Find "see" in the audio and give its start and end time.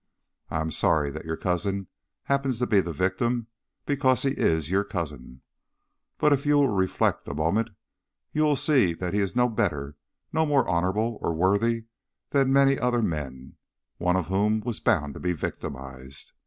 8.55-8.95